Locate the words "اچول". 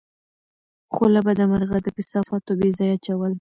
2.97-3.29